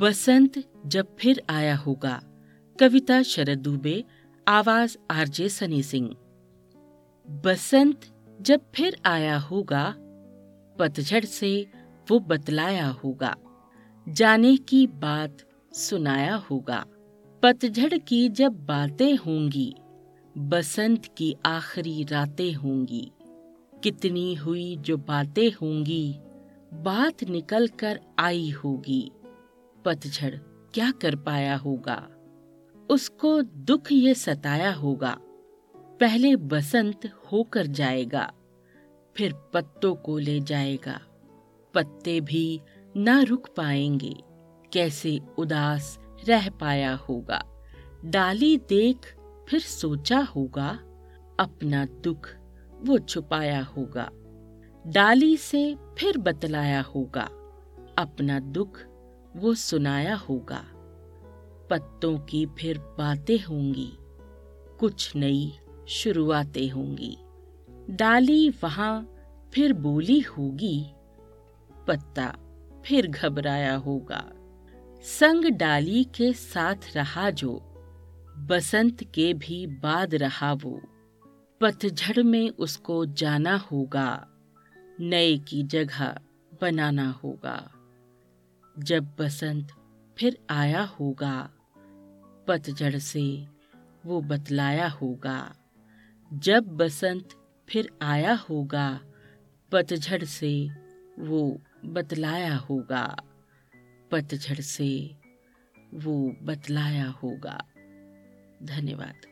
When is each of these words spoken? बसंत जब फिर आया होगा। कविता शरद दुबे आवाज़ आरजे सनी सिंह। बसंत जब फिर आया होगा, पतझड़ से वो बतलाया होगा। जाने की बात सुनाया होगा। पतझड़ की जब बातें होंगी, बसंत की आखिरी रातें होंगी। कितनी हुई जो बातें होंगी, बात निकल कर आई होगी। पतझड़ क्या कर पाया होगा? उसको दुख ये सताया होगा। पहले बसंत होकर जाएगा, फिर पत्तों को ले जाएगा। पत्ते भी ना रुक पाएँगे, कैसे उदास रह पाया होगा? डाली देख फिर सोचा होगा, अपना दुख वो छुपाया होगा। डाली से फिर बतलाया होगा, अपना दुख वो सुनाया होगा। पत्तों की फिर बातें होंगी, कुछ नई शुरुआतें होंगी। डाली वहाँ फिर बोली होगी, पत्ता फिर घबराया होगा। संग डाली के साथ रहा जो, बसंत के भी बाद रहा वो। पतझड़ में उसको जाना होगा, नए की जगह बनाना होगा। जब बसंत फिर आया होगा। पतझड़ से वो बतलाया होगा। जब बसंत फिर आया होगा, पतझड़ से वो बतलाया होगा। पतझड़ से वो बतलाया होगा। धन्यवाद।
बसंत 0.00 0.72
जब 0.86 1.16
फिर 1.16 1.42
आया 1.50 1.76
होगा। 1.76 2.22
कविता 2.80 3.22
शरद 3.22 3.58
दुबे 3.58 4.04
आवाज़ 4.48 4.96
आरजे 5.10 5.48
सनी 5.48 5.82
सिंह। 5.82 6.10
बसंत 7.44 8.00
जब 8.40 8.60
फिर 8.74 8.96
आया 9.06 9.38
होगा, 9.38 9.94
पतझड़ 10.78 11.24
से 11.24 11.66
वो 12.10 12.18
बतलाया 12.18 12.88
होगा। 12.88 13.36
जाने 14.08 14.56
की 14.56 14.86
बात 14.86 15.36
सुनाया 15.72 16.34
होगा। 16.34 16.86
पतझड़ 17.42 17.98
की 17.98 18.28
जब 18.28 18.52
बातें 18.52 19.16
होंगी, 19.16 19.74
बसंत 20.38 21.02
की 21.16 21.36
आखिरी 21.46 22.04
रातें 22.04 22.52
होंगी। 22.52 23.12
कितनी 23.82 24.34
हुई 24.34 24.76
जो 24.76 24.96
बातें 24.96 25.50
होंगी, 25.50 26.16
बात 26.74 27.24
निकल 27.24 27.68
कर 27.68 28.00
आई 28.18 28.50
होगी। 28.50 29.10
पतझड़ 29.84 30.34
क्या 30.74 30.90
कर 30.90 31.16
पाया 31.16 31.56
होगा? 31.56 32.08
उसको 32.90 33.42
दुख 33.42 33.92
ये 33.92 34.14
सताया 34.14 34.72
होगा। 34.72 35.16
पहले 35.74 36.36
बसंत 36.36 37.06
होकर 37.32 37.66
जाएगा, 37.66 38.32
फिर 39.16 39.32
पत्तों 39.54 39.94
को 39.94 40.18
ले 40.18 40.40
जाएगा। 40.40 41.00
पत्ते 41.74 42.20
भी 42.20 42.60
ना 42.96 43.22
रुक 43.22 43.48
पाएँगे, 43.56 44.14
कैसे 44.72 45.18
उदास 45.38 45.98
रह 46.28 46.50
पाया 46.50 46.94
होगा? 46.94 47.42
डाली 48.04 48.56
देख 48.56 48.96
फिर 49.48 49.60
सोचा 49.60 50.18
होगा, 50.18 50.68
अपना 51.40 51.84
दुख 51.84 52.28
वो 52.80 52.98
छुपाया 52.98 53.62
होगा। 53.62 54.10
डाली 54.86 55.36
से 55.36 55.76
फिर 55.98 56.18
बतलाया 56.18 56.80
होगा, 56.82 57.24
अपना 57.98 58.40
दुख 58.40 58.78
वो 59.36 59.54
सुनाया 59.54 60.14
होगा। 60.14 60.64
पत्तों 61.70 62.18
की 62.18 62.46
फिर 62.46 62.78
बातें 62.78 63.40
होंगी, 63.40 63.92
कुछ 64.80 65.16
नई 65.16 65.52
शुरुआतें 65.88 66.70
होंगी। 66.70 67.18
डाली 67.90 68.50
वहाँ 68.50 69.14
फिर 69.54 69.72
बोली 69.72 70.20
होगी, 70.20 70.86
पत्ता 71.86 72.36
फिर 72.86 73.06
घबराया 73.06 73.74
होगा। 73.76 74.32
संग 75.02 75.44
डाली 75.44 76.04
के 76.04 76.32
साथ 76.32 76.96
रहा 76.96 77.30
जो, 77.30 77.54
बसंत 78.38 79.04
के 79.04 79.34
भी 79.34 79.66
बाद 79.66 80.14
रहा 80.14 80.52
वो। 80.52 80.80
पतझड़ 81.60 82.22
में 82.22 82.50
उसको 82.50 83.06
जाना 83.06 83.56
होगा, 83.56 84.26
नए 85.00 85.38
की 85.38 85.62
जगह 85.62 86.20
बनाना 86.60 87.10
होगा। 87.10 87.79
जब 88.78 89.16
बसंत 89.18 89.68
फिर 90.18 90.38
आया 90.50 90.82
होगा। 90.82 91.50
पतझड़ 92.48 92.98
से 92.98 93.48
वो 94.06 94.20
बतलाया 94.20 94.88
होगा। 94.88 95.54
जब 96.32 96.66
बसंत 96.66 97.28
फिर 97.68 97.90
आया 98.02 98.34
होगा, 98.34 99.00
पतझड़ 99.72 100.24
से 100.24 100.70
वो 101.18 101.60
बतलाया 101.84 102.56
होगा। 102.56 103.16
पतझड़ 104.10 104.60
से 104.60 105.16
वो 105.94 106.36
बतलाया 106.42 107.08
होगा। 107.08 107.58
धन्यवाद। 108.62 109.29